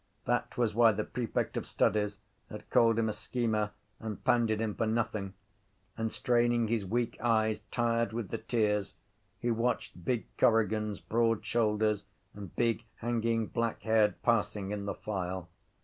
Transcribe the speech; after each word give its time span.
That 0.25 0.57
was 0.57 0.73
why 0.73 0.93
the 0.93 1.03
prefect 1.03 1.57
of 1.57 1.67
studies 1.67 2.17
had 2.49 2.67
called 2.71 2.97
him 2.97 3.07
a 3.07 3.13
schemer 3.13 3.69
and 3.99 4.23
pandied 4.23 4.59
him 4.59 4.73
for 4.73 4.87
nothing: 4.87 5.35
and, 5.95 6.11
straining 6.11 6.67
his 6.69 6.83
weak 6.83 7.21
eyes, 7.21 7.59
tired 7.69 8.11
with 8.11 8.29
the 8.29 8.39
tears, 8.39 8.95
he 9.37 9.51
watched 9.51 10.03
big 10.03 10.25
Corrigan’s 10.39 10.99
broad 11.01 11.45
shoulders 11.45 12.05
and 12.33 12.55
big 12.55 12.83
hanging 12.95 13.45
black 13.45 13.83
head 13.83 14.19
passing 14.23 14.71
in 14.71 14.85
the 14.87 14.95
file. 14.95 15.49